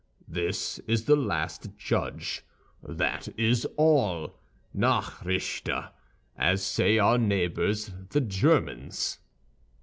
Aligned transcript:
"This 0.27 0.79
is 0.87 1.05
the 1.05 1.15
last 1.15 1.77
judge; 1.77 2.41
that 2.81 3.27
is 3.37 3.67
all. 3.77 4.35
Nachrichter, 4.75 5.91
as 6.35 6.63
say 6.63 6.97
our 6.97 7.19
neighbors, 7.19 7.91
the 8.09 8.21
Germans." 8.21 9.19